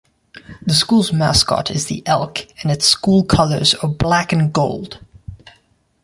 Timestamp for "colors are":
3.23-3.87